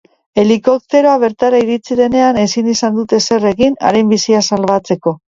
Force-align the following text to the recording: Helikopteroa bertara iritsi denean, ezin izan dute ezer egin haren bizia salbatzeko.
Helikopteroa 0.41 1.17
bertara 1.23 1.59
iritsi 1.63 1.97
denean, 1.99 2.39
ezin 2.43 2.69
izan 2.73 2.95
dute 3.01 3.19
ezer 3.25 3.45
egin 3.49 3.77
haren 3.91 4.09
bizia 4.15 4.41
salbatzeko. 4.49 5.15